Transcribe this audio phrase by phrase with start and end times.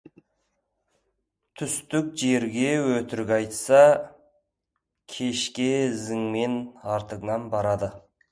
[1.61, 3.83] Түстік жерге өтірік айтса,
[5.17, 6.59] кешке ізіңмен
[6.97, 7.93] артыңнан барады.